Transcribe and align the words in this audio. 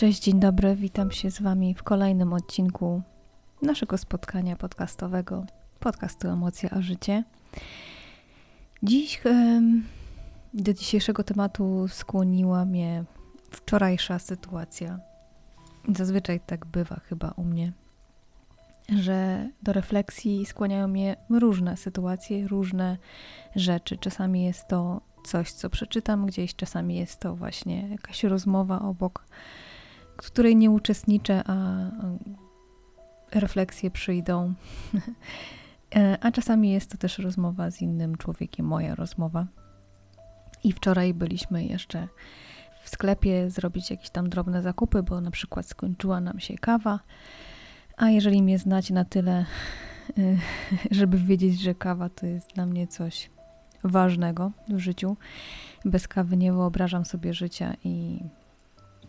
Cześć, 0.00 0.22
dzień 0.22 0.40
dobry, 0.40 0.76
witam 0.76 1.10
się 1.10 1.30
z 1.30 1.42
Wami 1.42 1.74
w 1.74 1.82
kolejnym 1.82 2.32
odcinku 2.32 3.02
naszego 3.62 3.98
spotkania 3.98 4.56
podcastowego, 4.56 5.46
podcastu 5.80 6.28
Emocje 6.28 6.70
a 6.72 6.82
Życie. 6.82 7.24
Dziś 8.82 9.20
do 10.54 10.72
dzisiejszego 10.74 11.24
tematu 11.24 11.88
skłoniła 11.88 12.64
mnie 12.64 13.04
wczorajsza 13.50 14.18
sytuacja. 14.18 14.98
Zazwyczaj 15.88 16.40
tak 16.46 16.66
bywa 16.66 17.00
chyba 17.00 17.30
u 17.30 17.44
mnie, 17.44 17.72
że 18.98 19.48
do 19.62 19.72
refleksji 19.72 20.46
skłaniają 20.46 20.88
mnie 20.88 21.16
różne 21.30 21.76
sytuacje, 21.76 22.48
różne 22.48 22.96
rzeczy. 23.56 23.96
Czasami 23.98 24.44
jest 24.44 24.68
to 24.68 25.00
coś, 25.24 25.52
co 25.52 25.70
przeczytam 25.70 26.26
gdzieś, 26.26 26.54
czasami 26.54 26.96
jest 26.96 27.20
to 27.20 27.36
właśnie 27.36 27.88
jakaś 27.88 28.24
rozmowa 28.24 28.80
obok 28.80 29.24
w 30.22 30.26
której 30.26 30.56
nie 30.56 30.70
uczestniczę, 30.70 31.42
a 31.46 31.90
refleksje 33.32 33.90
przyjdą. 33.90 34.54
E, 35.96 36.18
a 36.20 36.30
czasami 36.30 36.72
jest 36.72 36.90
to 36.90 36.98
też 36.98 37.18
rozmowa 37.18 37.70
z 37.70 37.82
innym 37.82 38.16
człowiekiem, 38.16 38.66
moja 38.66 38.94
rozmowa. 38.94 39.46
I 40.64 40.72
wczoraj 40.72 41.14
byliśmy 41.14 41.64
jeszcze 41.64 42.08
w 42.82 42.88
sklepie 42.88 43.50
zrobić 43.50 43.90
jakieś 43.90 44.10
tam 44.10 44.28
drobne 44.28 44.62
zakupy, 44.62 45.02
bo 45.02 45.20
na 45.20 45.30
przykład 45.30 45.66
skończyła 45.66 46.20
nam 46.20 46.40
się 46.40 46.54
kawa. 46.54 47.00
A 47.96 48.10
jeżeli 48.10 48.42
mnie 48.42 48.58
znacie 48.58 48.94
na 48.94 49.04
tyle, 49.04 49.44
żeby 50.90 51.18
wiedzieć, 51.18 51.60
że 51.60 51.74
kawa 51.74 52.08
to 52.08 52.26
jest 52.26 52.54
dla 52.54 52.66
mnie 52.66 52.86
coś 52.86 53.30
ważnego 53.84 54.52
w 54.68 54.78
życiu, 54.78 55.16
bez 55.84 56.08
kawy 56.08 56.36
nie 56.36 56.52
wyobrażam 56.52 57.04
sobie 57.04 57.34
życia 57.34 57.74
i 57.84 58.20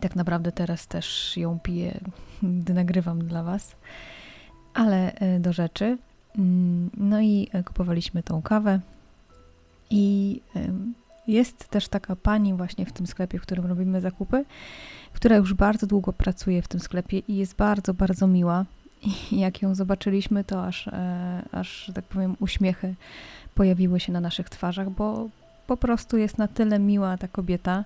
tak 0.02 0.16
naprawdę 0.16 0.52
teraz 0.52 0.86
też 0.86 1.36
ją 1.36 1.58
piję, 1.58 2.00
gdy 2.42 2.74
nagrywam 2.74 3.24
dla 3.24 3.42
Was. 3.42 3.76
Ale 4.74 5.14
e, 5.14 5.40
do 5.40 5.52
rzeczy. 5.52 5.98
Mm, 6.38 6.90
no 6.96 7.20
i 7.20 7.48
e, 7.52 7.62
kupowaliśmy 7.62 8.22
tą 8.22 8.42
kawę. 8.42 8.80
I 9.90 10.40
jest 11.26 11.68
też 11.68 11.88
taka 11.88 12.16
pani 12.16 12.54
właśnie 12.54 12.86
w 12.86 12.92
tym 12.92 13.06
sklepie, 13.06 13.38
w 13.38 13.42
którym 13.42 13.66
robimy 13.66 14.00
zakupy, 14.00 14.44
która 15.12 15.36
już 15.36 15.54
bardzo 15.54 15.86
długo 15.86 16.12
pracuje 16.12 16.62
w 16.62 16.68
tym 16.68 16.80
sklepie 16.80 17.18
i 17.18 17.36
jest 17.36 17.56
bardzo, 17.56 17.94
bardzo 17.94 18.26
miła. 18.26 18.64
I 19.32 19.40
jak 19.40 19.62
ją 19.62 19.74
zobaczyliśmy, 19.74 20.44
to 20.44 20.66
aż, 20.66 20.88
e, 20.88 21.42
aż 21.52 21.90
tak 21.94 22.04
powiem, 22.04 22.36
uśmiechy 22.40 22.94
pojawiły 23.54 24.00
się 24.00 24.12
na 24.12 24.20
naszych 24.20 24.50
twarzach, 24.50 24.90
bo 24.90 25.28
po 25.66 25.76
prostu 25.76 26.16
jest 26.16 26.38
na 26.38 26.48
tyle 26.48 26.78
miła 26.78 27.16
ta 27.16 27.28
kobieta 27.28 27.84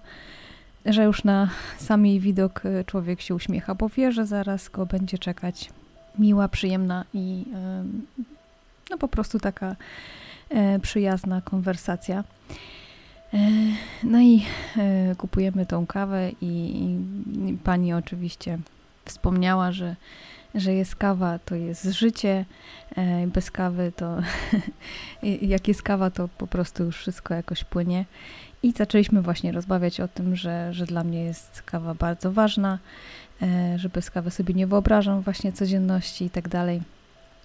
że 0.86 1.04
już 1.04 1.24
na 1.24 1.50
sam 1.78 2.06
jej 2.06 2.20
widok 2.20 2.62
e, 2.66 2.84
człowiek 2.84 3.20
się 3.20 3.34
uśmiecha, 3.34 3.74
bo 3.74 3.88
wie, 3.88 4.12
że 4.12 4.26
zaraz 4.26 4.68
go 4.68 4.86
będzie 4.86 5.18
czekać 5.18 5.70
miła, 6.18 6.48
przyjemna 6.48 7.04
i 7.14 7.44
no 8.90 8.98
po 8.98 9.08
prostu 9.08 9.38
taka 9.38 9.76
e, 10.48 10.78
przyjazna 10.78 11.40
konwersacja. 11.40 12.24
E, 13.34 13.38
no 14.02 14.20
i 14.20 14.44
kupujemy 15.18 15.66
tą 15.66 15.86
kawę 15.86 16.30
i, 16.40 16.46
i 17.48 17.58
pani 17.64 17.92
oczywiście 17.92 18.58
wspomniała, 19.04 19.72
że, 19.72 19.96
że 20.54 20.74
jest 20.74 20.96
kawa, 20.96 21.38
to 21.38 21.54
jest 21.54 21.84
życie, 21.84 22.44
bez 23.26 23.50
kawy 23.50 23.92
to 23.96 24.16
jak 25.42 25.68
jest 25.68 25.82
kawa, 25.82 26.10
to 26.10 26.28
po 26.28 26.46
prostu 26.46 26.84
już 26.84 26.96
wszystko 26.96 27.34
jakoś 27.34 27.64
płynie. 27.64 28.04
I 28.66 28.72
zaczęliśmy 28.72 29.22
właśnie 29.22 29.52
rozmawiać 29.52 30.00
o 30.00 30.08
tym, 30.08 30.36
że, 30.36 30.74
że 30.74 30.86
dla 30.86 31.04
mnie 31.04 31.24
jest 31.24 31.62
kawa 31.62 31.94
bardzo 31.94 32.32
ważna, 32.32 32.78
e, 33.42 33.78
że 33.78 33.88
bez 33.88 34.10
kawy 34.10 34.30
sobie 34.30 34.54
nie 34.54 34.66
wyobrażam 34.66 35.20
właśnie 35.20 35.52
codzienności 35.52 36.24
i 36.24 36.30
tak 36.30 36.48
dalej. 36.48 36.82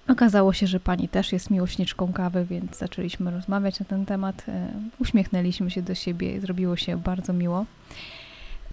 Okazało 0.08 0.54
się, 0.54 0.68
że 0.68 0.80
pani 0.80 1.08
też 1.08 1.32
jest 1.32 1.50
miłośniczką 1.50 2.14
kawy, 2.14 2.46
więc 2.46 2.78
zaczęliśmy 2.78 3.32
rozmawiać 3.32 3.80
na 3.80 3.86
ten 3.86 4.06
temat. 4.06 4.44
E, 4.48 4.68
uśmiechnęliśmy 5.00 5.72
się 5.72 5.82
do 5.82 5.96
siebie, 5.96 6.42
zrobiło 6.42 6.76
się 6.76 6.98
bardzo 6.98 7.34
miło. 7.34 7.66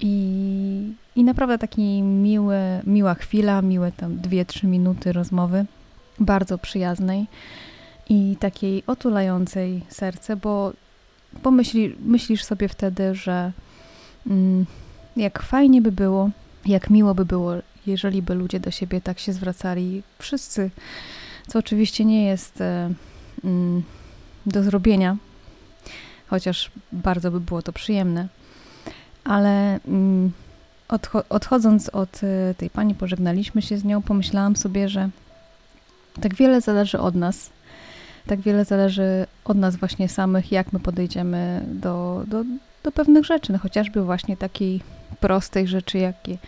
I, 0.00 0.93
i 1.17 1.25
naprawdę 1.25 1.59
taki 1.59 2.03
miły, 2.03 2.59
miła 2.87 3.15
chwila, 3.15 3.62
miłe 3.62 3.93
tam 3.93 4.17
2-3 4.17 4.67
minuty 4.67 5.12
rozmowy, 5.12 5.65
bardzo 6.21 6.59
przyjaznej 6.59 7.27
i 8.09 8.37
takiej 8.41 8.83
otulającej 8.87 9.83
serce, 9.89 10.37
bo 10.37 10.73
pomyśli, 11.43 11.97
myślisz 12.00 12.44
sobie 12.44 12.69
wtedy, 12.69 13.15
że 13.15 13.53
mm, 14.26 14.66
jak 15.16 15.43
fajnie 15.43 15.82
by 15.82 15.93
było, 15.93 16.31
jak 16.66 16.91
miło 16.91 17.15
by 17.15 17.25
było, 17.25 17.53
jeżeli 17.87 18.22
by 18.22 18.34
ludzie 18.34 18.60
do 18.60 18.71
siebie 18.71 19.00
tak 19.00 19.19
się 19.19 19.32
zwracali, 19.32 20.03
wszyscy, 20.19 20.71
co 21.49 21.59
oczywiście 21.59 22.04
nie 22.04 22.25
jest 22.25 22.60
e, 22.60 22.91
mm, 23.44 23.82
do 24.47 24.62
zrobienia, 24.62 25.16
chociaż 26.26 26.71
bardzo 26.93 27.31
by 27.31 27.41
było 27.41 27.62
to 27.62 27.72
przyjemne, 27.72 28.28
ale 29.25 29.81
mm, 29.88 30.32
odcho 30.88 31.25
odchodząc 31.28 31.88
od 31.88 32.20
e, 32.25 32.55
tej 32.55 32.70
pani, 32.70 32.94
pożegnaliśmy 32.94 33.62
się 33.62 33.78
z 33.78 33.84
nią, 33.84 34.03
pomyślałam 34.03 34.56
sobie, 34.56 34.88
że 34.88 35.10
tak 36.20 36.34
wiele 36.34 36.60
zależy 36.60 36.99
od 36.99 37.15
nas, 37.15 37.50
tak 38.28 38.41
wiele 38.41 38.65
zależy 38.65 39.27
od 39.44 39.56
nas 39.56 39.77
właśnie 39.77 40.09
samych, 40.09 40.53
jak 40.53 40.72
my 40.72 40.81
podejdziemy 40.81 41.65
do, 41.66 42.25
do, 42.27 42.44
do 42.83 42.93
pewnych 42.93 43.25
rzeczy, 43.25 43.53
no 43.53 43.59
chociażby 43.59 44.05
właśnie 44.05 44.37
takiej 44.37 44.81
prostej 45.21 45.69
rzeczy, 45.69 45.99
jakie, 45.99 46.38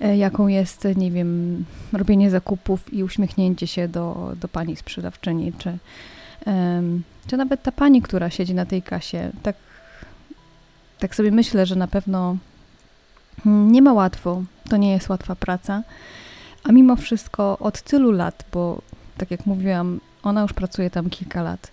e, 0.00 0.16
jaką 0.16 0.46
jest, 0.46 0.88
nie 0.96 1.10
wiem, 1.10 1.64
robienie 1.92 2.30
zakupów 2.30 2.92
i 2.92 3.04
uśmiechnięcie 3.04 3.66
się 3.66 3.88
do, 3.88 4.32
do 4.40 4.48
pani 4.48 4.76
sprzedawczyni, 4.76 5.52
czy, 5.58 5.78
um, 6.46 7.02
czy 7.26 7.36
nawet 7.36 7.62
ta 7.62 7.72
pani, 7.72 8.02
która 8.02 8.30
siedzi 8.30 8.54
na 8.54 8.66
tej 8.66 8.82
kasie. 8.82 9.30
Tak, 9.42 9.56
tak 10.98 11.14
sobie 11.14 11.30
myślę, 11.30 11.66
że 11.66 11.76
na 11.76 11.88
pewno 11.88 12.36
nie 13.44 13.82
ma 13.82 13.92
łatwo, 13.92 14.42
to 14.68 14.76
nie 14.76 14.92
jest 14.92 15.08
łatwa 15.08 15.36
praca, 15.36 15.82
a 16.64 16.72
mimo 16.72 16.96
wszystko 16.96 17.58
od 17.58 17.82
tylu 17.82 18.10
lat, 18.10 18.44
bo 18.52 18.82
tak 19.18 19.30
jak 19.30 19.46
mówiłam, 19.46 20.00
ona 20.26 20.42
już 20.42 20.52
pracuje 20.52 20.90
tam 20.90 21.10
kilka 21.10 21.42
lat. 21.42 21.70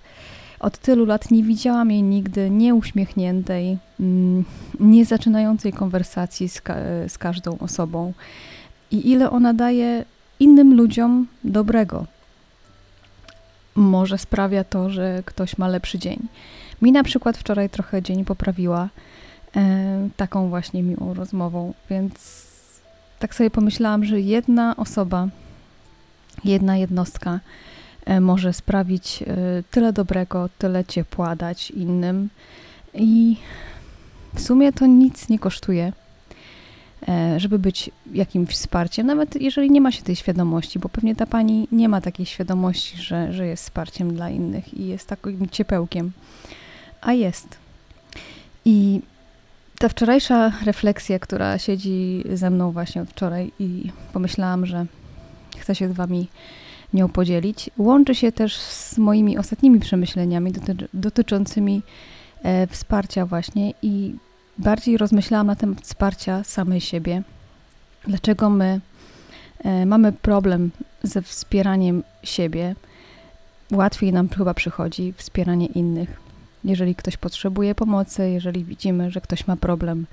Od 0.60 0.78
tylu 0.78 1.06
lat 1.06 1.32
nie 1.32 1.44
widziałam 1.44 1.92
jej 1.92 2.04
nigdy 2.04 2.50
nieuśmiechniętej, 2.50 3.78
mm, 4.00 4.46
nie 4.80 5.06
zaczynającej 5.06 5.74
konwersacji 5.74 6.50
z, 6.50 6.62
ka 6.62 6.76
z 7.08 7.18
każdą 7.18 7.58
osobą. 7.58 8.14
I 8.92 9.12
ile 9.12 9.32
ona 9.32 9.54
daje 9.54 10.06
innym 10.40 10.78
ludziom 10.78 11.28
dobrego. 11.44 12.06
Może 13.76 14.18
sprawia 14.18 14.64
to, 14.64 14.90
że 14.90 15.24
ktoś 15.26 15.58
ma 15.58 15.68
lepszy 15.68 16.00
dzień. 16.00 16.28
Mi 16.82 16.92
na 16.92 17.04
przykład 17.04 17.38
wczoraj 17.38 17.70
trochę 17.70 18.02
dzień 18.02 18.26
poprawiła 18.26 18.90
e, 19.56 20.10
taką 20.18 20.50
właśnie 20.50 20.84
miłą 20.84 21.14
rozmową, 21.14 21.74
więc 21.90 22.46
tak 23.20 23.36
sobie 23.36 23.50
pomyślałam, 23.50 24.06
że 24.06 24.20
jedna 24.20 24.76
osoba, 24.76 25.28
jedna 26.44 26.78
jednostka 26.78 27.40
może 28.22 28.54
sprawić 28.54 29.24
e, 29.24 29.64
tyle 29.72 29.94
dobrego, 29.94 30.50
tyle 30.58 30.86
ciepła 30.86 31.36
dać 31.36 31.72
innym. 31.72 32.30
I 32.94 33.38
w 34.36 34.42
sumie 34.42 34.74
to 34.74 34.86
nic 34.86 35.30
nie 35.30 35.40
kosztuje, 35.40 35.94
e, 37.08 37.40
żeby 37.40 37.60
być 37.60 37.92
jakimś 38.14 38.50
wsparciem, 38.50 39.08
nawet 39.08 39.42
jeżeli 39.42 39.72
nie 39.72 39.82
ma 39.82 39.92
się 39.92 40.04
tej 40.04 40.16
świadomości, 40.16 40.80
bo 40.80 40.90
pewnie 40.90 41.16
ta 41.16 41.26
pani 41.26 41.68
nie 41.72 41.90
ma 41.90 42.02
takiej 42.02 42.26
świadomości, 42.26 42.98
że, 42.98 43.34
że 43.34 43.48
jest 43.48 43.64
wsparciem 43.64 44.14
dla 44.14 44.30
innych 44.30 44.74
i 44.74 44.88
jest 44.88 45.08
takim 45.08 45.50
ciepełkiem. 45.50 46.12
A 47.02 47.14
jest. 47.14 47.58
I 48.66 49.02
ta 49.80 49.90
wczorajsza 49.90 50.52
refleksja, 50.66 51.20
która 51.20 51.58
siedzi 51.58 52.24
ze 52.34 52.50
mną 52.50 52.72
właśnie 52.72 53.02
od 53.02 53.10
wczoraj 53.10 53.52
i 53.60 53.92
pomyślałam, 54.14 54.66
że 54.66 54.86
chcę 55.58 55.76
się 55.76 55.90
z 55.90 55.92
wami 55.92 56.28
nią 56.94 57.10
podzielić. 57.10 57.70
Łączy 57.78 58.16
się 58.16 58.32
też 58.32 58.58
z 58.58 58.98
moimi 58.98 59.38
ostatnimi 59.38 59.80
przemyśleniami 59.80 60.52
doty 60.52 60.88
dotyczącymi 60.94 61.82
e, 62.44 62.68
wsparcia 62.68 63.26
właśnie 63.26 63.74
i 63.82 64.16
bardziej 64.58 64.98
rozmyślałam 64.98 65.48
na 65.48 65.56
temat 65.56 65.82
wsparcia 65.82 66.44
samej 66.44 66.82
siebie. 66.82 67.24
Dlaczego 68.08 68.50
my 68.50 68.82
e, 69.64 69.86
mamy 69.86 70.12
problem 70.12 70.72
ze 71.04 71.22
wspieraniem 71.22 72.04
siebie? 72.24 72.76
Łatwiej 73.72 74.14
nam 74.14 74.30
chyba 74.30 74.54
przychodzi 74.54 75.14
wspieranie 75.18 75.66
innych. 75.66 76.24
Jeżeli 76.64 76.96
ktoś 76.96 77.18
potrzebuje 77.18 77.76
pomocy, 77.76 78.30
jeżeli 78.30 78.64
widzimy, 78.64 79.12
że 79.12 79.22
ktoś 79.22 79.48
ma 79.48 79.58
problem, 79.58 80.06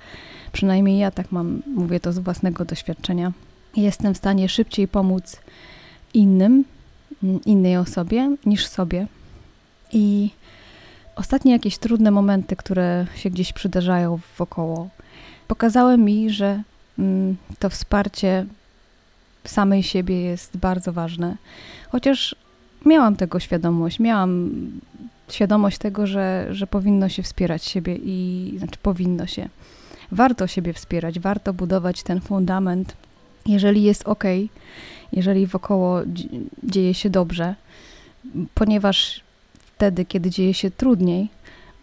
przynajmniej 0.51 0.99
ja 0.99 1.11
tak 1.11 1.31
mam, 1.31 1.61
mówię 1.75 1.99
to 1.99 2.13
z 2.13 2.19
własnego 2.19 2.65
doświadczenia, 2.65 3.31
jestem 3.75 4.13
w 4.13 4.17
stanie 4.17 4.49
szybciej 4.49 4.87
pomóc 4.87 5.41
innym, 6.13 6.63
mm, 7.23 7.39
innej 7.45 7.77
osobie 7.77 8.35
niż 8.45 8.67
sobie. 8.67 9.07
I 9.91 10.29
ostatnie 11.15 11.51
jakieś 11.51 11.77
trudne 11.77 12.11
momenty, 12.11 12.55
które 12.55 13.05
się 13.15 13.29
gdzieś 13.29 13.53
przydarzają 13.53 14.19
wokoło, 14.37 14.89
pokazały 15.47 15.97
mi, 15.97 16.29
że 16.29 16.63
mm, 16.99 17.37
to 17.59 17.69
wsparcie 17.69 18.45
samej 19.43 19.83
siebie 19.83 20.21
jest 20.21 20.57
bardzo 20.57 20.93
ważne. 20.93 21.37
Chociaż 21.89 22.35
miałam 22.85 23.15
tego 23.15 23.39
świadomość, 23.39 23.99
miałam 23.99 24.51
świadomość 25.29 25.77
tego, 25.77 26.07
że, 26.07 26.47
że 26.51 26.67
powinno 26.67 27.09
się 27.09 27.23
wspierać 27.23 27.63
siebie 27.65 27.95
i 27.95 28.53
znaczy 28.57 28.79
powinno 28.81 29.27
się. 29.27 29.49
Warto 30.11 30.47
siebie 30.47 30.73
wspierać, 30.73 31.19
warto 31.19 31.53
budować 31.53 32.03
ten 32.03 32.21
fundament, 32.21 32.95
jeżeli 33.45 33.83
jest 33.83 34.03
ok, 34.07 34.23
jeżeli 35.13 35.47
wokoło 35.47 36.01
dzieje 36.63 36.93
się 36.93 37.09
dobrze, 37.09 37.55
ponieważ 38.53 39.21
wtedy, 39.53 40.05
kiedy 40.05 40.29
dzieje 40.29 40.53
się 40.53 40.71
trudniej, 40.71 41.29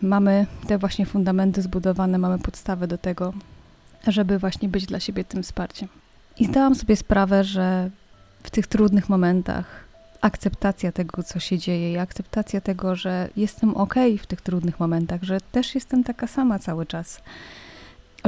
mamy 0.02 0.46
te 0.66 0.78
właśnie 0.78 1.06
fundamenty 1.06 1.62
zbudowane, 1.62 2.18
mamy 2.18 2.38
podstawę 2.38 2.86
do 2.86 2.98
tego, 2.98 3.32
żeby 4.06 4.38
właśnie 4.38 4.68
być 4.68 4.86
dla 4.86 5.00
siebie 5.00 5.24
tym 5.24 5.42
wsparciem. 5.42 5.88
I 6.38 6.46
zdałam 6.46 6.74
sobie 6.74 6.96
sprawę, 6.96 7.44
że 7.44 7.90
w 8.42 8.50
tych 8.50 8.66
trudnych 8.66 9.08
momentach 9.08 9.84
akceptacja 10.20 10.92
tego, 10.92 11.22
co 11.22 11.40
się 11.40 11.58
dzieje, 11.58 11.92
i 11.92 11.98
akceptacja 11.98 12.60
tego, 12.60 12.96
że 12.96 13.28
jestem 13.36 13.76
ok 13.76 13.94
w 14.18 14.26
tych 14.26 14.40
trudnych 14.40 14.80
momentach, 14.80 15.22
że 15.22 15.40
też 15.52 15.74
jestem 15.74 16.04
taka 16.04 16.26
sama 16.26 16.58
cały 16.58 16.86
czas. 16.86 17.20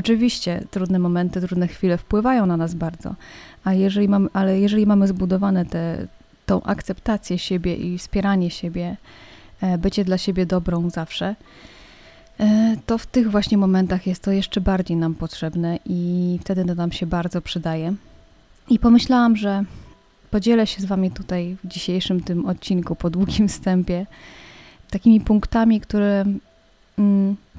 Oczywiście 0.01 0.65
trudne 0.71 0.99
momenty, 0.99 1.41
trudne 1.41 1.69
chwile 1.69 1.99
wpływają 1.99 2.47
na 2.47 2.57
nas 2.57 2.75
bardzo, 2.75 3.15
a 3.65 3.75
jeżeli 3.75 4.09
mamy, 4.09 4.29
ale 4.33 4.61
jeżeli 4.61 4.87
mamy 4.87 5.09
zbudowane 5.09 5.67
te, 5.67 6.07
tą 6.47 6.63
akceptację 6.63 7.39
siebie 7.39 7.77
i 7.77 7.99
wspieranie 7.99 8.51
siebie, 8.51 8.97
e, 9.61 9.79
bycie 9.79 10.05
dla 10.05 10.19
siebie 10.19 10.47
dobrą 10.47 10.91
zawsze, 10.91 11.37
e, 12.41 12.77
to 12.87 12.99
w 12.99 13.07
tych 13.07 13.31
właśnie 13.31 13.59
momentach 13.59 14.07
jest 14.07 14.23
to 14.23 14.33
jeszcze 14.33 14.61
bardziej 14.61 14.97
nam 14.97 15.15
potrzebne 15.15 15.79
i 15.85 16.39
wtedy 16.41 16.65
to 16.65 16.75
nam 16.75 16.93
się 16.93 17.07
bardzo 17.07 17.41
przydaje. 17.41 17.95
I 18.69 18.79
pomyślałam, 18.79 19.37
że 19.37 19.65
podzielę 20.31 20.67
się 20.67 20.83
z 20.83 20.85
Wami 20.85 21.11
tutaj 21.11 21.57
w 21.65 21.69
dzisiejszym 21.69 22.21
tym 22.21 22.47
odcinku 22.47 22.97
po 22.97 23.11
długim 23.11 23.49
wstępie 23.49 24.07
takimi 24.91 25.21
punktami, 25.21 25.81
które 25.81 26.25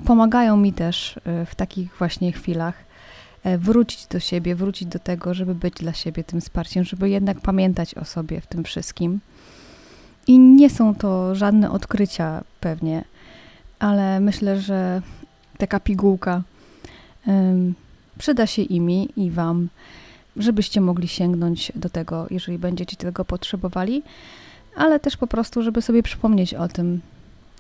pomagają 0.05 0.57
mi 0.57 0.73
też 0.73 1.19
e, 1.25 1.45
w 1.45 1.55
takich 1.55 1.97
właśnie 1.97 2.31
chwilach 2.31 2.75
e, 3.43 3.57
wrócić 3.57 4.05
do 4.05 4.19
siebie, 4.19 4.55
wrócić 4.55 4.87
do 4.87 4.99
tego, 4.99 5.33
żeby 5.33 5.55
być 5.55 5.73
dla 5.73 5.93
siebie 5.93 6.23
tym 6.23 6.41
wsparciem, 6.41 6.83
żeby 6.83 7.09
jednak 7.09 7.41
pamiętać 7.41 7.95
o 7.95 8.05
sobie 8.05 8.41
w 8.41 8.47
tym 8.47 8.63
wszystkim. 8.63 9.19
I 10.27 10.39
nie 10.39 10.69
są 10.69 10.95
to 10.95 11.35
żadne 11.35 11.71
odkrycia 11.71 12.43
pewnie, 12.59 13.03
ale 13.79 14.19
myślę, 14.19 14.61
że 14.61 15.01
taka 15.57 15.79
pigułka 15.79 16.41
przyda 18.17 18.47
się 18.47 18.61
imi 18.61 19.09
i 19.15 19.31
Wam 19.31 19.69
żebyście 20.37 20.81
mogli 20.81 21.07
sięgnąć 21.07 21.71
do 21.75 21.89
tego, 21.89 22.27
jeżeli 22.29 22.57
będziecie 22.57 22.97
tego 22.97 23.25
potrzebowali, 23.25 24.03
ale 24.75 24.99
też 24.99 25.17
po 25.17 25.27
prostu, 25.27 25.63
żeby 25.63 25.81
sobie 25.81 26.03
przypomnieć 26.03 26.53
o 26.53 26.67
tym, 26.67 27.01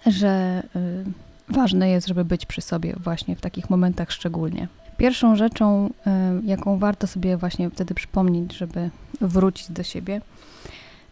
że 0.05 0.63
y, 0.75 1.30
ważne 1.53 1.89
jest, 1.89 2.07
żeby 2.07 2.25
być 2.25 2.45
przy 2.45 2.61
sobie 2.61 2.95
właśnie 3.03 3.35
w 3.35 3.41
takich 3.41 3.69
momentach 3.69 4.11
szczególnie. 4.11 4.67
Pierwszą 4.97 5.35
rzeczą, 5.35 5.89
y, 5.89 6.45
jaką 6.45 6.77
warto 6.77 7.07
sobie 7.07 7.37
właśnie 7.37 7.69
wtedy 7.69 7.93
przypomnieć, 7.93 8.57
żeby 8.57 8.89
wrócić 9.21 9.71
do 9.71 9.83
siebie, 9.83 10.21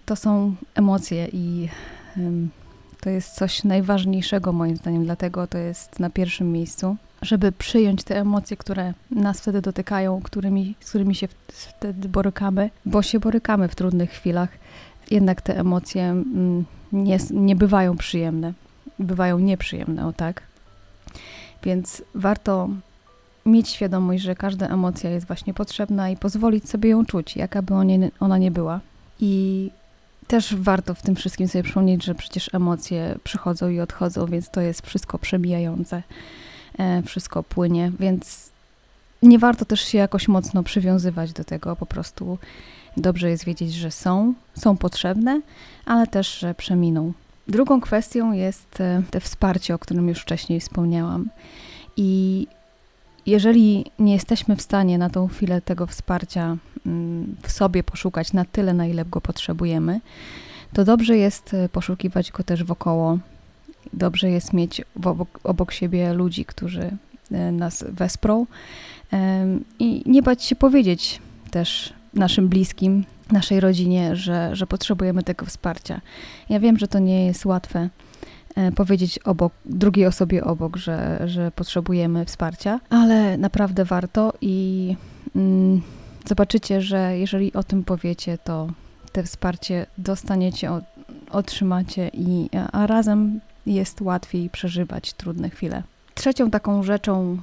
to 0.05 0.15
są 0.15 0.55
emocje 0.75 1.27
i 1.33 1.69
to 3.01 3.09
jest 3.09 3.35
coś 3.35 3.63
najważniejszego 3.63 4.53
moim 4.53 4.77
zdaniem, 4.77 5.05
dlatego 5.05 5.47
to 5.47 5.57
jest 5.57 5.99
na 5.99 6.09
pierwszym 6.09 6.51
miejscu 6.51 6.97
żeby 7.21 7.51
przyjąć 7.51 8.03
te 8.03 8.19
emocje, 8.19 8.57
które 8.57 8.93
nas 9.11 9.41
wtedy 9.41 9.61
dotykają, 9.61 10.21
którymi, 10.21 10.75
z 10.79 10.89
którymi 10.89 11.15
się 11.15 11.27
wtedy 11.47 12.09
borykamy, 12.09 12.69
bo 12.85 13.01
się 13.01 13.19
borykamy 13.19 13.67
w 13.67 13.75
trudnych 13.75 14.11
chwilach. 14.11 14.49
Jednak 15.11 15.41
te 15.41 15.59
emocje 15.59 16.03
mm, 16.03 16.65
nie, 16.91 17.17
nie 17.31 17.55
bywają 17.55 17.97
przyjemne, 17.97 18.53
bywają 18.99 19.39
nieprzyjemne, 19.39 20.07
o 20.07 20.13
tak. 20.13 20.41
Więc 21.63 22.03
warto 22.15 22.69
mieć 23.45 23.69
świadomość, 23.69 24.23
że 24.23 24.35
każda 24.35 24.67
emocja 24.67 25.09
jest 25.09 25.27
właśnie 25.27 25.53
potrzebna 25.53 26.09
i 26.09 26.17
pozwolić 26.17 26.69
sobie 26.69 26.89
ją 26.89 27.05
czuć, 27.05 27.35
jaka 27.35 27.61
by 27.61 27.73
ona 28.19 28.37
nie 28.37 28.51
była. 28.51 28.79
I 29.19 29.71
też 30.27 30.55
warto 30.55 30.93
w 30.93 31.01
tym 31.01 31.15
wszystkim 31.15 31.47
sobie 31.47 31.63
przypomnieć, 31.63 32.03
że 32.03 32.15
przecież 32.15 32.53
emocje 32.53 33.17
przychodzą 33.23 33.69
i 33.69 33.79
odchodzą, 33.79 34.25
więc 34.25 34.49
to 34.49 34.61
jest 34.61 34.85
wszystko 34.85 35.19
przemijające. 35.19 36.03
E, 36.77 37.01
wszystko 37.03 37.43
płynie, 37.43 37.91
więc 37.99 38.51
nie 39.23 39.39
warto 39.39 39.65
też 39.65 39.81
się 39.81 39.97
jakoś 39.97 40.27
mocno 40.27 40.63
przywiązywać 40.63 41.33
do 41.33 41.43
tego, 41.43 41.75
po 41.75 41.85
prostu 41.85 42.37
dobrze 42.97 43.29
jest 43.29 43.45
wiedzieć, 43.45 43.73
że 43.73 43.91
są, 43.91 44.33
są 44.53 44.77
potrzebne, 44.77 45.41
ale 45.85 46.07
też, 46.07 46.39
że 46.39 46.53
przeminą. 46.53 47.13
Drugą 47.49 47.81
kwestią 47.81 48.31
jest 48.31 48.77
te 49.11 49.19
wsparcie, 49.19 49.75
o 49.75 49.79
którym 49.79 50.07
już 50.07 50.19
wcześniej 50.19 50.59
wspomniałam. 50.59 51.29
I 51.97 52.47
jeżeli 53.25 53.85
nie 53.99 54.13
jesteśmy 54.13 54.55
w 54.55 54.61
stanie 54.61 54.97
na 54.97 55.09
tą 55.09 55.27
chwilę 55.27 55.61
tego 55.61 55.87
wsparcia 55.87 56.57
mm, 56.85 57.35
w 57.41 57.51
sobie 57.51 57.83
poszukać 57.83 58.33
na 58.33 58.45
tyle, 58.45 58.73
na 58.73 58.85
ile 58.85 59.05
go 59.05 59.21
potrzebujemy, 59.21 60.01
to 60.73 60.85
dobrze 60.85 61.17
jest 61.17 61.53
e, 61.53 61.69
poszukiwać 61.69 62.31
go 62.31 62.43
też 62.43 62.63
wokoło 62.63 63.19
Dobrze 63.93 64.29
jest 64.29 64.53
mieć 64.53 64.81
obok, 64.95 65.39
obok 65.43 65.71
siebie 65.71 66.13
ludzi, 66.13 66.45
którzy 66.45 66.91
e, 67.31 67.51
nas 67.51 67.85
wesprą 67.87 68.45
i 69.79 70.03
nie 70.05 70.21
bać 70.21 70.43
się 70.43 70.55
powiedzieć 70.55 71.21
też 71.51 71.93
naszym 72.13 72.47
bliskim, 72.47 73.05
naszej 73.31 73.59
rodzinie, 73.59 74.15
że, 74.15 74.55
że 74.55 74.67
potrzebujemy 74.67 75.23
tego 75.23 75.45
wsparcia. 75.45 76.01
Ja 76.49 76.59
wiem, 76.59 76.77
że 76.77 76.87
to 76.87 76.99
nie 76.99 77.25
jest 77.25 77.45
łatwe 77.45 77.89
e, 78.55 78.71
powiedzieć 78.71 79.19
obok, 79.19 79.53
drugiej 79.65 80.05
osobie 80.05 80.43
obok, 80.43 80.77
że, 80.77 81.21
że 81.25 81.51
potrzebujemy 81.51 82.25
wsparcia, 82.25 82.79
ale 82.89 83.37
naprawdę 83.37 83.85
warto 83.85 84.33
i 84.41 84.95
mm, 85.35 85.81
zobaczycie, 86.25 86.81
że 86.81 87.17
jeżeli 87.17 87.53
o 87.53 87.63
tym 87.63 87.83
powiecie, 87.83 88.37
to 88.37 88.67
te 89.11 89.23
wsparcie 89.23 89.85
dostaniecie, 89.97 90.71
otrzymacie 91.31 92.11
i 92.13 92.49
a 92.71 92.87
razem 92.87 93.39
jest 93.65 94.01
łatwiej 94.01 94.49
przeżywać 94.49 95.13
trudne 95.13 95.49
chwile. 95.49 95.83
Trzecią 96.15 96.51
taką 96.51 96.83
rzeczą, 96.83 97.37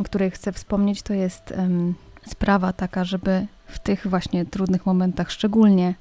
o 0.00 0.02
której 0.02 0.30
chcę 0.30 0.52
wspomnieć, 0.52 1.02
to 1.02 1.14
jest 1.14 1.54
um, 1.58 1.94
sprawa 2.26 2.72
taka, 2.72 3.04
żeby 3.04 3.46
w 3.66 3.78
tych 3.78 4.06
właśnie 4.06 4.46
trudnych 4.46 4.86
momentach 4.86 5.30
szczególnie 5.30 5.94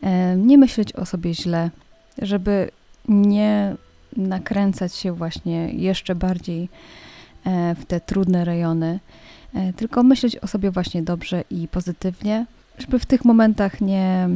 um, 0.00 0.46
nie 0.46 0.58
myśleć 0.58 0.92
o 0.92 1.06
sobie 1.06 1.34
źle, 1.34 1.70
żeby 2.18 2.70
nie 3.08 3.76
nakręcać 4.16 4.94
się 4.94 5.12
właśnie 5.12 5.72
jeszcze 5.72 6.14
bardziej 6.14 6.68
e, 7.44 7.74
w 7.74 7.84
te 7.84 8.00
trudne 8.00 8.44
rejony, 8.44 9.00
e, 9.54 9.72
tylko 9.72 10.02
myśleć 10.02 10.36
o 10.36 10.46
sobie 10.46 10.70
właśnie 10.70 11.02
dobrze 11.02 11.44
i 11.50 11.68
pozytywnie, 11.68 12.46
żeby 12.78 12.98
w 12.98 13.06
tych 13.06 13.24
momentach 13.24 13.80
nie, 13.80 14.28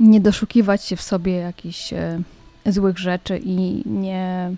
nie 0.00 0.20
doszukiwać 0.20 0.84
się 0.84 0.96
w 0.96 1.02
sobie 1.02 1.32
jakichś 1.32 1.92
e, 1.92 2.22
złych 2.66 2.98
rzeczy 2.98 3.40
i 3.44 3.82
nie, 3.86 4.54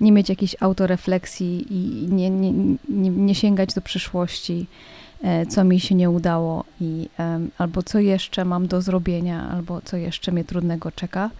nie 0.00 0.12
mieć 0.12 0.28
jakiejś 0.28 0.56
autorefleksji 0.60 1.66
i 1.70 2.08
nie, 2.08 2.30
nie, 2.30 2.52
nie, 2.88 3.10
nie 3.10 3.34
sięgać 3.34 3.74
do 3.74 3.80
przyszłości, 3.80 4.66
e, 5.22 5.46
co 5.46 5.64
mi 5.64 5.80
się 5.80 5.94
nie 5.94 6.10
udało 6.10 6.64
i 6.80 7.08
albo 7.58 7.82
co 7.82 7.98
jeszcze 7.98 8.44
mam 8.44 8.66
do 8.66 8.82
zrobienia, 8.82 9.50
albo 9.50 9.80
co 9.80 9.96
jeszcze 9.96 10.32
mnie 10.32 10.44
trudnego 10.44 10.92
czeka. 10.92 11.30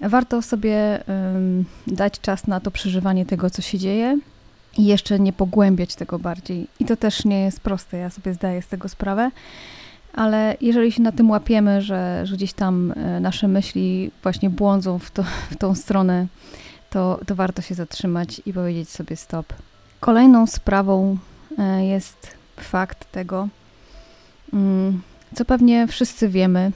Warto 0.00 0.42
sobie 0.42 1.04
dać 1.86 2.20
czas 2.20 2.46
na 2.46 2.60
to 2.60 2.70
przeżywanie 2.70 3.26
tego, 3.26 3.50
co 3.50 3.62
się 3.62 3.78
dzieje 3.78 4.18
i 4.78 4.84
jeszcze 4.86 5.20
nie 5.20 5.32
pogłębiać 5.32 5.94
tego 5.94 6.18
bardziej. 6.18 6.66
I 6.80 6.84
to 6.84 6.96
też 6.96 7.24
nie 7.24 7.40
jest 7.40 7.60
proste, 7.60 7.96
ja 7.96 8.10
sobie 8.10 8.34
zdaję 8.34 8.62
z 8.62 8.68
tego 8.68 8.88
sprawę 8.88 9.30
ale 10.12 10.56
jeżeli 10.60 10.92
się 10.92 11.02
na 11.02 11.12
tym 11.12 11.30
łapiemy, 11.30 11.82
że, 11.82 12.26
że 12.26 12.36
gdzieś 12.36 12.52
tam 12.52 12.92
e, 12.96 13.20
nasze 13.20 13.48
myśli 13.48 14.10
właśnie 14.22 14.50
błądzą 14.50 14.98
w, 14.98 15.10
to, 15.10 15.24
w 15.50 15.56
tą 15.56 15.74
stronę, 15.74 16.26
to, 16.92 17.20
to 17.26 17.34
warto 17.34 17.62
się 17.62 17.74
zatrzymać 17.74 18.42
i 18.46 18.52
powiedzieć 18.52 18.90
sobie 18.90 19.16
stop. 19.16 19.52
Kolejną 20.00 20.46
sprawą 20.46 21.18
e, 21.58 21.86
jest 21.86 22.36
fakt 22.60 23.12
tego, 23.12 23.48
mm, 24.52 25.02
co 25.34 25.44
pewnie 25.44 25.86
wszyscy 25.86 26.28
wiemy, 26.28 26.72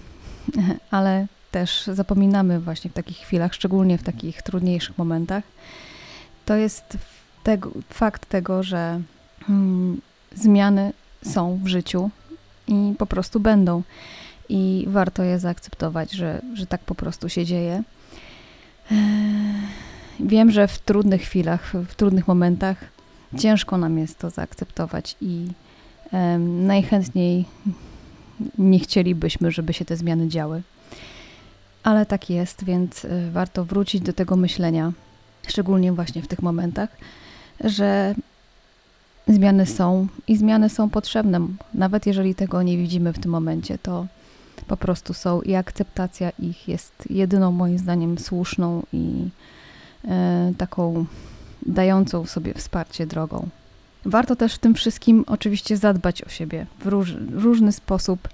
ale 0.90 1.26
też 1.50 1.86
zapominamy 1.86 2.60
właśnie 2.60 2.90
w 2.90 2.94
takich 2.94 3.16
chwilach, 3.16 3.54
szczególnie 3.54 3.98
w 3.98 4.02
takich 4.02 4.42
trudniejszych 4.42 4.98
momentach, 4.98 5.44
to 6.44 6.54
jest 6.54 6.98
tego, 7.42 7.70
fakt 7.90 8.28
tego, 8.28 8.62
że 8.62 9.00
mm, 9.48 10.00
zmiany 10.34 10.92
są 11.22 11.60
w 11.62 11.68
życiu, 11.68 12.10
i 12.68 12.94
po 12.98 13.06
prostu 13.06 13.40
będą. 13.40 13.82
I 14.48 14.84
warto 14.88 15.22
je 15.22 15.38
zaakceptować, 15.38 16.12
że, 16.12 16.42
że 16.54 16.66
tak 16.66 16.80
po 16.80 16.94
prostu 16.94 17.28
się 17.28 17.44
dzieje. 17.44 17.82
Eee, 18.90 18.96
wiem, 20.20 20.50
że 20.50 20.68
w 20.68 20.78
trudnych 20.78 21.22
chwilach, 21.22 21.72
w 21.88 21.94
trudnych 21.94 22.28
momentach 22.28 22.84
ciężko 23.38 23.78
nam 23.78 23.98
jest 23.98 24.18
to 24.18 24.30
zaakceptować 24.30 25.16
i 25.20 25.48
najchętniej 26.48 27.44
nie 28.58 28.78
chcielibyśmy, 28.78 29.50
żeby 29.50 29.72
się 29.72 29.84
te 29.84 29.96
zmiany 29.96 30.28
działy. 30.28 30.62
Ale 31.82 32.06
tak 32.06 32.30
jest, 32.30 32.64
więc 32.64 33.04
y, 33.04 33.30
warto 33.32 33.64
wrócić 33.64 34.00
do 34.00 34.12
tego 34.12 34.36
myślenia, 34.36 34.92
szczególnie 35.48 35.92
właśnie 35.92 36.22
w 36.22 36.26
tych 36.26 36.42
momentach, 36.42 36.96
że 37.64 38.14
zmiany 39.28 39.66
są 39.66 40.06
i 40.28 40.36
zmiany 40.36 40.68
są 40.68 40.90
potrzebne. 40.90 41.40
Nawet 41.74 42.06
jeżeli 42.06 42.34
tego 42.34 42.62
nie 42.62 42.76
widzimy 42.76 43.12
w 43.12 43.18
tym 43.18 43.30
momencie, 43.30 43.78
to 43.78 44.06
po 44.66 44.76
prostu 44.76 45.14
są 45.14 45.42
i 45.42 45.54
akceptacja 45.54 46.30
ich 46.38 46.68
jest 46.68 46.92
jedyną 47.10 47.52
moim 47.52 47.78
zdaniem 47.78 48.18
słuszną 48.18 48.82
i 48.92 48.98
e, 48.98 49.55
taką 50.58 51.04
dającą 51.66 52.26
sobie 52.26 52.54
wsparcie 52.54 53.06
drogą. 53.06 53.48
Warto 54.04 54.36
też 54.36 54.54
w 54.54 54.58
tym 54.58 54.74
wszystkim 54.74 55.24
oczywiście 55.26 55.76
zadbać 55.76 56.22
o 56.22 56.28
siebie 56.28 56.66
w 56.80 56.86
róż, 56.86 57.14
różny 57.32 57.72
sposób, 57.72 58.28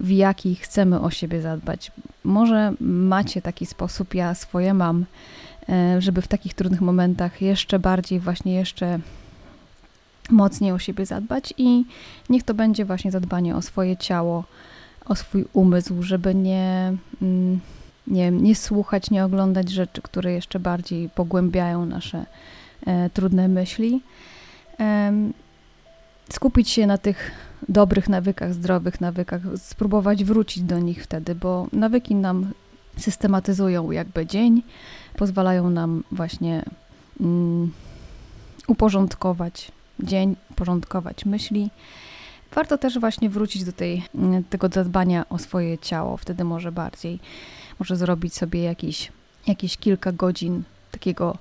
w 0.00 0.10
jaki 0.10 0.54
chcemy 0.54 1.00
o 1.00 1.10
siebie 1.10 1.42
zadbać. 1.42 1.92
Może 2.24 2.72
macie 2.80 3.42
taki 3.42 3.66
sposób, 3.66 4.14
ja 4.14 4.34
swoje 4.34 4.74
mam, 4.74 5.04
e, 5.68 6.00
żeby 6.00 6.22
w 6.22 6.28
takich 6.28 6.54
trudnych 6.54 6.80
momentach 6.80 7.42
jeszcze 7.42 7.78
bardziej, 7.78 8.20
właśnie 8.20 8.54
jeszcze 8.54 8.98
mocniej 10.30 10.72
o 10.72 10.78
siebie 10.78 11.06
zadbać 11.06 11.54
i 11.58 11.84
niech 12.30 12.42
to 12.42 12.54
będzie 12.54 12.84
właśnie 12.84 13.10
zadbanie 13.10 13.56
o 13.56 13.62
swoje 13.62 13.96
ciało, 13.96 14.44
o 15.04 15.14
swój 15.14 15.44
umysł, 15.52 16.02
żeby 16.02 16.34
nie, 16.34 16.92
mm, 17.22 17.60
nie, 18.06 18.30
nie 18.30 18.54
słuchać, 18.54 19.10
nie 19.10 19.24
oglądać 19.24 19.70
rzeczy, 19.70 20.02
które 20.02 20.32
jeszcze 20.32 20.60
bardziej 20.60 21.08
pogłębiają 21.08 21.86
nasze 21.86 22.26
e, 22.86 23.10
trudne 23.10 23.48
myśli. 23.48 24.02
E, 24.80 25.12
skupić 26.32 26.70
się 26.70 26.86
na 26.86 26.98
tych 26.98 27.30
dobrych 27.68 28.08
nawykach, 28.08 28.54
zdrowych 28.54 29.00
nawykach, 29.00 29.40
spróbować 29.56 30.24
wrócić 30.24 30.62
do 30.62 30.78
nich 30.78 31.04
wtedy, 31.04 31.34
bo 31.34 31.66
nawyki 31.72 32.14
nam 32.14 32.52
systematyzują 32.98 33.90
jakby 33.90 34.26
dzień, 34.26 34.62
pozwalają 35.16 35.70
nam 35.70 36.04
właśnie 36.12 36.64
mm, 37.20 37.72
uporządkować 38.66 39.72
dzień, 40.00 40.36
uporządkować 40.50 41.24
myśli. 41.24 41.70
Warto 42.54 42.78
też 42.78 42.98
właśnie 42.98 43.30
wrócić 43.30 43.64
do 43.64 43.72
tej, 43.72 44.02
mm, 44.14 44.44
tego 44.44 44.68
zadbania 44.68 45.28
o 45.28 45.38
swoje 45.38 45.78
ciało, 45.78 46.16
wtedy 46.16 46.44
może 46.44 46.72
bardziej, 46.72 47.18
może 47.82 47.96
zrobić 47.96 48.34
sobie 48.34 48.62
jakieś, 48.62 49.12
jakieś 49.46 49.76
kilka 49.76 50.12
godzin 50.12 50.62
takiego 50.90 51.38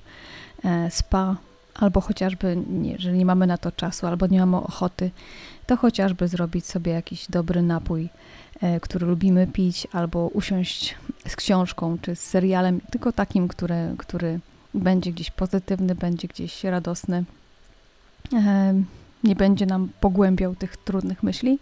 e, 0.65 0.91
spa, 0.91 1.35
albo 1.75 2.01
chociażby, 2.01 2.57
jeżeli 2.81 3.17
nie 3.17 3.25
mamy 3.25 3.47
na 3.47 3.57
to 3.57 3.71
czasu, 3.71 4.07
albo 4.07 4.27
nie 4.27 4.39
mamy 4.39 4.57
ochoty, 4.57 5.11
to 5.67 5.77
chociażby 5.77 6.27
zrobić 6.27 6.65
sobie 6.65 6.91
jakiś 6.91 7.25
dobry 7.29 7.61
napój, 7.61 8.09
e, 8.61 8.79
który 8.79 9.07
lubimy 9.07 9.47
pić, 9.47 9.87
albo 9.91 10.27
usiąść 10.27 10.95
z 11.27 11.35
książką 11.35 11.97
czy 12.01 12.15
z 12.15 12.19
serialem, 12.19 12.81
tylko 12.91 13.11
takim, 13.11 13.47
który, 13.47 13.95
który 13.97 14.39
będzie 14.73 15.11
gdzieś 15.11 15.31
pozytywny, 15.31 15.95
będzie 15.95 16.27
gdzieś 16.27 16.63
radosny 16.63 17.23
nie 19.23 19.35
będzie 19.35 19.65
nam 19.65 19.89
pogłębiał 19.99 20.55
tych 20.55 20.77
trudnych 20.77 21.23
myśli. 21.23 21.59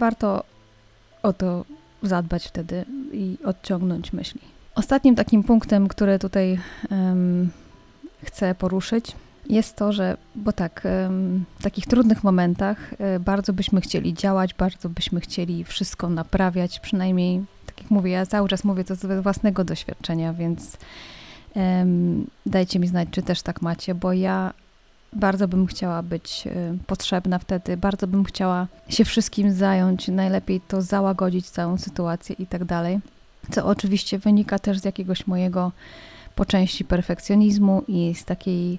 Warto 0.00 0.44
o 1.22 1.32
to 1.32 1.64
zadbać 2.06 2.46
wtedy 2.46 2.84
i 3.12 3.36
odciągnąć 3.44 4.12
myśli. 4.12 4.40
Ostatnim 4.74 5.14
takim 5.14 5.42
punktem, 5.42 5.88
który 5.88 6.18
tutaj 6.18 6.58
um, 6.90 7.50
chcę 8.22 8.54
poruszyć, 8.54 9.12
jest 9.48 9.76
to, 9.76 9.92
że, 9.92 10.16
bo 10.34 10.52
tak, 10.52 10.82
w 11.58 11.62
takich 11.62 11.86
trudnych 11.86 12.24
momentach 12.24 12.94
e, 12.98 13.20
bardzo 13.20 13.52
byśmy 13.52 13.80
chcieli 13.80 14.14
działać, 14.14 14.54
bardzo 14.54 14.88
byśmy 14.88 15.20
chcieli 15.20 15.64
wszystko 15.64 16.08
naprawiać, 16.08 16.80
przynajmniej, 16.80 17.44
tak 17.66 17.82
jak 17.82 17.90
mówię, 17.90 18.10
ja 18.10 18.26
cały 18.26 18.48
czas 18.48 18.64
mówię 18.64 18.84
to 18.84 18.94
z 18.94 19.22
własnego 19.22 19.64
doświadczenia, 19.64 20.32
więc 20.32 20.76
um, 21.54 22.26
dajcie 22.46 22.78
mi 22.78 22.88
znać, 22.88 23.08
czy 23.10 23.22
też 23.22 23.42
tak 23.42 23.62
macie, 23.62 23.94
bo 23.94 24.12
ja 24.12 24.52
bardzo 25.16 25.48
bym 25.48 25.66
chciała 25.66 26.02
być 26.02 26.44
y, 26.46 26.78
potrzebna 26.86 27.38
wtedy, 27.38 27.76
bardzo 27.76 28.06
bym 28.06 28.24
chciała 28.24 28.66
się 28.88 29.04
wszystkim 29.04 29.52
zająć, 29.52 30.08
najlepiej 30.08 30.60
to 30.60 30.82
załagodzić 30.82 31.50
całą 31.50 31.78
sytuację 31.78 32.36
i 32.38 32.46
tak 32.46 32.64
dalej. 32.64 33.00
Co 33.50 33.66
oczywiście 33.66 34.18
wynika 34.18 34.58
też 34.58 34.78
z 34.78 34.84
jakiegoś 34.84 35.26
mojego 35.26 35.72
po 36.34 36.44
części 36.44 36.84
perfekcjonizmu 36.84 37.82
i 37.88 38.14
z 38.14 38.24
takiej, 38.24 38.78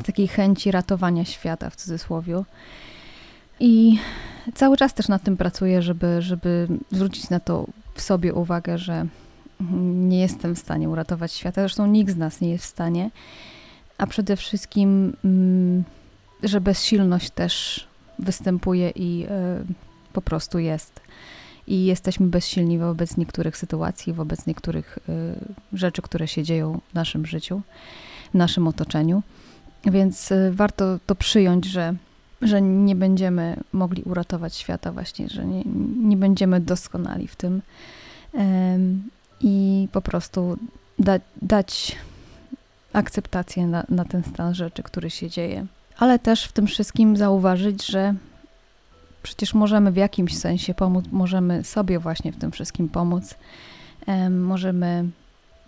z 0.00 0.06
takiej 0.06 0.28
chęci 0.28 0.70
ratowania 0.70 1.24
świata 1.24 1.70
w 1.70 1.76
cudzysłowie. 1.76 2.42
I 3.60 3.98
cały 4.54 4.76
czas 4.76 4.94
też 4.94 5.08
nad 5.08 5.22
tym 5.22 5.36
pracuję, 5.36 5.82
żeby, 5.82 6.22
żeby 6.22 6.68
zwrócić 6.90 7.30
na 7.30 7.40
to 7.40 7.66
w 7.94 8.02
sobie 8.02 8.34
uwagę, 8.34 8.78
że 8.78 9.06
nie 9.94 10.20
jestem 10.20 10.54
w 10.54 10.58
stanie 10.58 10.88
uratować 10.88 11.32
świata. 11.32 11.62
Zresztą 11.62 11.86
nikt 11.86 12.12
z 12.12 12.16
nas 12.16 12.40
nie 12.40 12.50
jest 12.50 12.64
w 12.64 12.68
stanie 12.68 13.10
a 13.98 14.06
przede 14.06 14.36
wszystkim, 14.36 15.16
mm, 15.24 15.84
że 16.42 16.60
bezsilność 16.60 17.30
też 17.30 17.86
występuje 18.18 18.90
i 18.90 19.26
e, 19.28 19.64
po 20.12 20.22
prostu 20.22 20.58
jest. 20.58 21.00
I 21.66 21.84
jesteśmy 21.84 22.26
bezsilni 22.26 22.78
wobec 22.78 23.16
niektórych 23.16 23.56
sytuacji, 23.56 24.12
wobec 24.12 24.46
niektórych 24.46 24.98
e, 25.08 25.12
rzeczy, 25.72 26.02
które 26.02 26.28
się 26.28 26.42
dzieją 26.42 26.80
w 26.90 26.94
naszym 26.94 27.26
życiu, 27.26 27.60
w 28.30 28.34
naszym 28.34 28.68
otoczeniu. 28.68 29.22
Więc 29.84 30.32
e, 30.32 30.50
warto 30.50 30.98
to 31.06 31.14
przyjąć, 31.14 31.64
że, 31.64 31.94
że 32.42 32.62
nie 32.62 32.96
będziemy 32.96 33.56
mogli 33.72 34.02
uratować 34.02 34.56
świata, 34.56 34.92
właśnie, 34.92 35.28
że 35.28 35.46
nie, 35.46 35.62
nie 36.08 36.16
będziemy 36.16 36.60
doskonali 36.60 37.28
w 37.28 37.36
tym. 37.36 37.62
I 39.40 39.88
po 39.92 40.02
prostu 40.02 40.58
da, 40.98 41.20
dać 41.42 41.96
akceptację 42.92 43.66
na, 43.66 43.84
na 43.88 44.04
ten 44.04 44.24
stan 44.24 44.54
rzeczy, 44.54 44.82
który 44.82 45.10
się 45.10 45.30
dzieje. 45.30 45.66
Ale 45.98 46.18
też 46.18 46.44
w 46.44 46.52
tym 46.52 46.66
wszystkim 46.66 47.16
zauważyć, 47.16 47.86
że 47.86 48.14
przecież 49.22 49.54
możemy 49.54 49.92
w 49.92 49.96
jakimś 49.96 50.38
sensie 50.38 50.74
pomóc, 50.74 51.04
możemy 51.12 51.64
sobie 51.64 51.98
właśnie 51.98 52.32
w 52.32 52.36
tym 52.36 52.52
wszystkim 52.52 52.88
pomóc. 52.88 53.34
możemy 54.30 55.08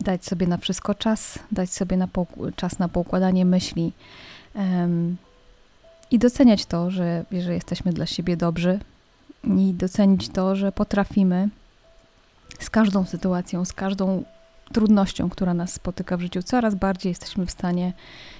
dać 0.00 0.24
sobie 0.24 0.46
na 0.46 0.56
wszystko 0.56 0.94
czas, 0.94 1.38
dać 1.52 1.70
sobie 1.70 1.96
na 1.96 2.08
czas 2.56 2.78
na 2.78 2.88
poukładanie 2.88 3.44
myśli 3.44 3.92
i 6.10 6.18
doceniać 6.18 6.66
to, 6.66 6.90
że, 6.90 7.24
że 7.32 7.54
jesteśmy 7.54 7.92
dla 7.92 8.06
siebie 8.06 8.36
dobrzy 8.36 8.78
i 9.44 9.74
docenić 9.74 10.28
to, 10.28 10.56
że 10.56 10.72
potrafimy 10.72 11.48
z 12.58 12.70
każdą 12.70 13.04
sytuacją, 13.04 13.64
z 13.64 13.72
każdą 13.72 14.24
trudnością, 14.72 15.30
która 15.30 15.54
nas 15.54 15.72
spotyka 15.72 16.16
w 16.16 16.20
życiu, 16.20 16.42
coraz 16.42 16.74
bardziej 16.74 17.10
jesteśmy 17.10 17.46
w 17.46 17.50
stanie 17.50 17.92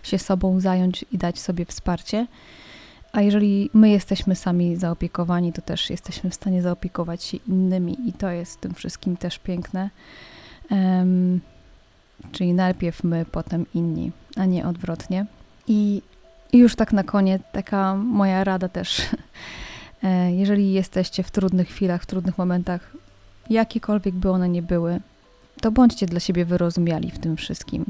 się 0.03 0.19
sobą 0.19 0.61
zająć 0.61 1.05
i 1.13 1.19
dać 1.19 1.39
sobie 1.39 1.65
wsparcie. 1.65 2.27
A 3.13 3.23
jeżeli 3.23 3.71
my 3.75 3.91
jesteśmy 3.91 4.37
sami 4.37 4.77
zaopiekowani, 4.77 5.53
to 5.53 5.63
też 5.63 5.91
jesteśmy 5.91 6.31
w 6.31 6.35
stanie 6.35 6.63
zaopiekować 6.63 7.25
się 7.25 7.37
innymi, 7.49 8.09
i 8.09 8.13
to 8.13 8.31
jest 8.31 8.55
w 8.55 8.61
tym 8.61 8.75
wszystkim 8.75 9.17
też 9.17 9.39
piękne. 9.39 9.91
Um, 10.71 11.41
czyli 12.33 12.53
najpierw 12.53 13.05
my, 13.05 13.27
potem 13.31 13.67
inni, 13.75 14.13
a 14.37 14.45
nie 14.45 14.67
odwrotnie. 14.67 15.27
I, 15.69 16.03
już 16.53 16.77
tak 16.77 16.93
na 16.93 17.05
koniec, 17.05 17.43
taka 17.53 17.95
moja 17.95 18.45
rada 18.45 18.69
też. 18.69 19.03
E, 20.03 20.33
jeżeli 20.33 20.73
jesteście 20.73 21.23
w 21.23 21.31
trudnych 21.31 21.69
chwilach, 21.69 22.03
w 22.03 22.07
trudnych 22.07 22.39
momentach, 22.39 22.93
jakiekolwiek 23.51 24.15
by 24.15 24.31
one 24.31 24.49
nie 24.49 24.63
były, 24.63 25.01
to 25.65 25.71
bądźcie 25.71 26.07
dla 26.07 26.21
siebie 26.21 26.45
wyrozumiali 26.45 27.11
w 27.11 27.19
tym 27.19 27.37
wszystkim. 27.37 27.85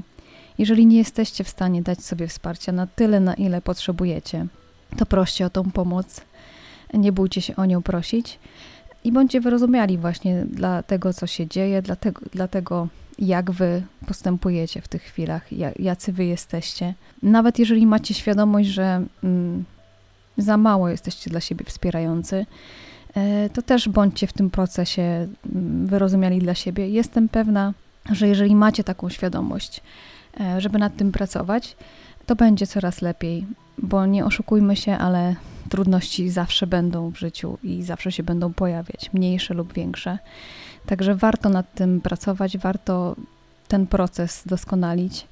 Jeżeli 0.59 0.87
nie 0.87 0.97
jesteście 0.97 1.45
w 1.45 1.49
stanie 1.49 1.83
dać 1.83 2.05
sobie 2.05 2.29
wsparcia 2.29 2.73
na 2.73 2.87
tyle, 2.87 3.21
na 3.21 3.35
ile 3.35 3.61
potrzebujecie, 3.63 4.47
to 4.97 5.07
proście 5.07 5.47
o 5.47 5.51
tą 5.51 5.71
pomoc. 5.71 6.21
Nie 6.93 7.13
bójcie 7.13 7.41
się 7.43 7.57
o 7.57 7.65
nią 7.65 7.83
prosić 7.83 8.39
i 9.05 9.13
bądźcie 9.13 9.41
wyrozumiali 9.41 9.99
właśnie 9.99 10.45
dla 10.45 10.83
tego, 10.83 11.13
co 11.13 11.27
się 11.27 11.47
dzieje, 11.47 11.83
dla 12.33 12.49
tego, 12.49 12.89
jak 13.19 13.51
wy 13.51 13.83
postępujecie 14.07 14.81
w 14.81 14.89
tych 14.89 15.03
chwilach, 15.03 15.47
jacy 15.79 16.13
wy 16.13 16.25
jesteście. 16.25 16.95
Nawet 17.23 17.59
jeżeli 17.59 17.87
macie 17.87 18.15
świadomość, 18.15 18.69
że 18.69 19.05
mm, 19.25 19.65
za 20.39 20.57
mało 20.57 20.89
jesteście 20.89 21.31
dla 21.31 21.41
siebie 21.41 21.65
wspierający, 21.65 22.47
to 23.53 23.63
też 23.63 23.89
bądźcie 23.89 24.27
w 24.27 24.33
tym 24.33 24.51
procesie 24.51 25.03
mm, 25.03 25.87
wyrozumiali 25.87 26.39
dla 26.39 26.55
siebie. 26.55 26.89
Jestem 26.89 27.29
pewna, 27.29 27.73
że 28.13 28.29
jeżeli 28.29 28.57
macie 28.57 28.85
taką 28.85 29.09
świadomość, 29.09 29.81
e, 30.41 30.61
żeby 30.61 30.79
nad 30.79 30.97
tym 30.97 31.13
pracować, 31.13 31.77
to 32.27 32.37
będzie 32.37 32.67
coraz 32.67 33.03
lepiej, 33.03 33.47
bo 33.79 34.07
nie 34.07 34.25
oszukujmy 34.25 34.77
się, 34.77 34.99
ale 34.99 35.37
trudności 35.69 36.31
zawsze 36.31 36.67
będą 36.67 37.11
w 37.11 37.19
życiu 37.19 37.59
i 37.63 37.83
zawsze 37.83 38.13
się 38.13 38.23
będą 38.23 38.53
pojawiać, 38.53 39.11
mniejsze 39.13 39.55
lub 39.55 39.73
większe. 39.73 40.19
Także 40.87 41.15
warto 41.15 41.49
nad 41.49 41.75
tym 41.75 42.01
pracować, 42.01 42.59
warto 42.59 43.17
ten 43.69 43.87
proces 43.87 44.43
doskonalić 44.47 45.27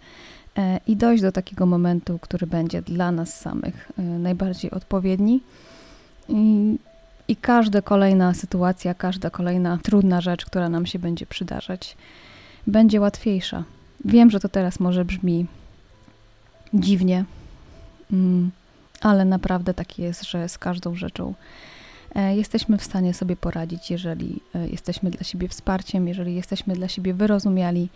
e, 0.58 0.80
i 0.86 0.96
dojść 0.96 1.22
do 1.22 1.32
takiego 1.32 1.66
momentu, 1.66 2.18
który 2.18 2.46
będzie 2.46 2.82
dla 2.82 3.12
nas 3.12 3.40
samych 3.40 3.92
najbardziej 3.98 4.70
odpowiedni 4.70 5.40
I 7.32 7.36
każda 7.36 7.82
kolejna 7.82 8.34
sytuacja, 8.34 8.94
każda 8.94 9.30
kolejna 9.30 9.78
trudna 9.82 10.20
rzecz, 10.20 10.44
która 10.44 10.68
nam 10.68 10.86
się 10.86 10.98
będzie 10.98 11.26
przydarzać, 11.26 11.96
będzie 12.66 13.00
łatwiejsza. 13.00 13.64
Wiem, 14.04 14.30
że 14.30 14.40
to 14.40 14.48
teraz 14.48 14.80
może 14.80 15.04
brzmi 15.04 15.46
dziwnie, 16.74 17.24
mm, 18.12 18.50
ale 19.00 19.24
naprawdę 19.24 19.74
tak 19.74 19.98
jest, 19.98 20.24
że 20.24 20.48
z 20.48 20.58
każdą 20.58 20.94
rzeczą 20.94 21.34
e, 22.14 22.36
jesteśmy 22.36 22.78
w 22.78 22.84
stanie 22.84 23.14
sobie 23.14 23.36
poradzić, 23.36 23.90
jeżeli 23.90 24.40
e, 24.54 24.68
jesteśmy 24.68 25.10
dla 25.10 25.24
siebie 25.24 25.48
wsparciem, 25.48 26.08
jeżeli 26.08 26.34
jesteśmy 26.34 26.74
dla 26.74 26.88
siebie 26.88 27.14
wyrozumiali, 27.14 27.88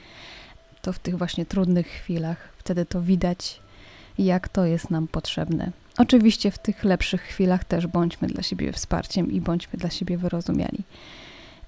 to 0.82 0.92
w 0.92 0.98
tych 0.98 1.18
właśnie 1.18 1.46
trudnych 1.46 1.86
chwilach 1.86 2.48
wtedy 2.58 2.86
to 2.86 3.02
widać, 3.02 3.60
jak 4.18 4.49
to 4.49 4.64
jest 4.64 4.90
nam 4.90 5.08
potrzebne. 5.08 5.70
Oczywiście 5.99 6.50
w 6.50 6.58
tych 6.58 6.85
lepszych 6.85 7.23
chwilach 7.23 7.64
też 7.64 7.87
bądźmy 7.87 8.28
dla 8.28 8.42
siebie 8.42 8.73
wsparciem 8.73 9.32
i 9.32 9.40
bądźmy 9.40 9.78
dla 9.78 9.90
siebie 9.90 10.18
wyrozumiali, 10.18 10.82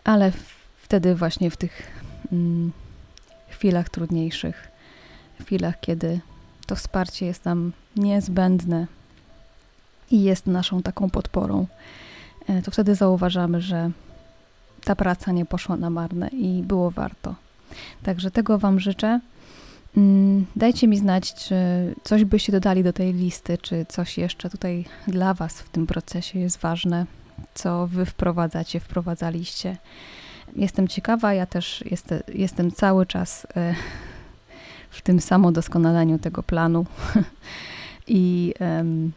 ale 0.04 0.32
wtedy 0.82 1.14
właśnie 1.14 1.50
w 1.50 1.56
tych 1.56 2.02
mm, 2.32 2.72
chwilach 3.48 3.88
trudniejszych, 3.88 4.68
chwilach, 5.40 5.80
kiedy 5.80 6.20
to 6.66 6.76
wsparcie 6.76 7.26
jest 7.26 7.44
nam 7.44 7.72
niezbędne 7.96 8.86
i 10.10 10.22
jest 10.22 10.46
naszą 10.46 10.82
taką 10.82 11.10
podporą, 11.10 11.66
e, 12.48 12.62
to 12.62 12.70
wtedy 12.70 12.94
zauważamy, 12.94 13.60
że 13.60 13.90
ta 14.84 14.96
praca 14.96 15.32
nie 15.32 15.46
poszła 15.46 15.76
na 15.76 15.90
marne 15.90 16.28
i 16.28 16.62
było 16.62 16.90
warto. 16.90 17.34
Także 18.02 18.30
tego 18.30 18.58
Wam 18.58 18.80
życzę. 18.80 19.20
Mm, 19.96 20.46
dajcie 20.56 20.88
mi 20.88 20.98
znać, 20.98 21.34
czy 21.34 21.54
coś 22.04 22.24
byście 22.24 22.52
dodali 22.52 22.82
do 22.84 22.92
tej 22.92 23.12
listy, 23.14 23.58
czy 23.58 23.86
coś 23.88 24.18
jeszcze 24.18 24.50
tutaj 24.50 24.84
dla 25.08 25.34
Was 25.34 25.60
w 25.60 25.68
tym 25.68 25.86
procesie 25.86 26.38
jest 26.38 26.58
ważne, 26.58 27.06
co 27.54 27.86
Wy 27.86 28.06
wprowadzacie, 28.06 28.80
wprowadzaliście. 28.80 29.76
Jestem 30.56 30.88
ciekawa, 30.88 31.34
ja 31.34 31.46
też 31.46 31.84
jestem, 31.90 32.20
jestem 32.34 32.72
cały 32.72 33.06
czas 33.06 33.46
e, 33.56 33.74
w 34.90 35.02
tym 35.02 35.20
samodoskonaleniu 35.20 36.18
tego 36.18 36.42
planu 36.42 36.86
i 38.06 38.54
um, 38.60 39.12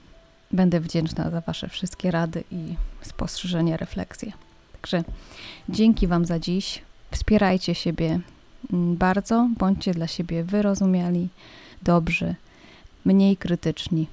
będę 0.51 0.80
wdzięczna 0.80 1.30
za 1.30 1.42
Wasze 1.42 1.70
wszystkie 1.70 2.12
rady 2.12 2.44
i 2.51 2.75
spostrzeżenia, 3.01 3.78
refleksje. 3.78 4.32
Także 4.74 5.04
dzięki 5.70 6.08
Wam 6.08 6.25
za 6.25 6.40
dziś. 6.40 6.82
Wspierajcie 7.12 7.75
siebie 7.75 8.20
bardzo, 8.70 9.50
bądźcie 9.58 9.94
dla 9.94 10.08
siebie 10.08 10.44
wyrozumiali, 10.44 11.30
dobrzy, 11.84 12.36
mniej 13.06 13.38
krytyczni 13.38 14.08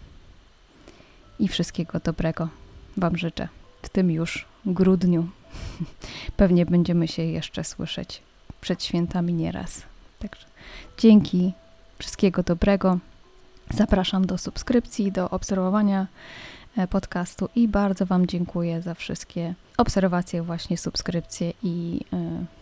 i 1.38 1.48
wszystkiego 1.48 2.00
dobrego 2.00 2.48
Wam 2.96 3.16
życzę 3.16 3.48
w 3.82 3.88
tym 3.88 4.10
już 4.10 4.46
grudniu. 4.66 5.28
Pewnie 6.36 6.66
będziemy 6.66 7.08
się 7.08 7.22
jeszcze 7.22 7.64
słyszeć 7.64 8.22
przed 8.60 8.84
świętami 8.84 9.32
nieraz. 9.32 9.82
Także 10.18 10.46
dzięki, 10.98 11.52
wszystkiego 11.98 12.42
dobrego. 12.42 12.98
Zapraszam 13.70 14.26
do 14.26 14.38
subskrypcji, 14.38 15.12
do 15.12 15.30
obserwowania 15.30 16.06
e, 16.76 16.86
podcastu 16.86 17.48
i 17.54 17.68
bardzo 17.68 18.06
Wam 18.06 18.26
dziękuję 18.26 18.82
za 18.82 18.94
wszystkie 18.94 19.54
obserwacje, 19.76 20.42
właśnie 20.42 20.78
subskrypcje 20.78 21.52
i 21.62 22.00
y, 22.12 22.57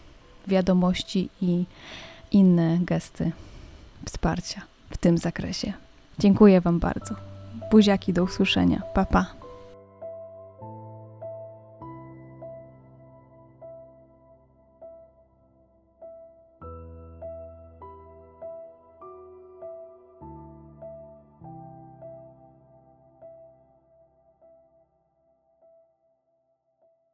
wiadomości 0.46 1.28
i 1.40 1.64
inne 2.32 2.78
gesty 2.80 3.32
wsparcia 4.06 4.62
w 4.90 4.96
tym 4.96 5.18
zakresie. 5.18 5.72
Dziękuję 6.18 6.60
Wam 6.60 6.78
bardzo. 6.78 7.14
Buziaki, 7.70 8.12
do 8.12 8.24
usłyszenia. 8.24 8.82
Pa, 8.94 9.04
pa. 9.04 9.45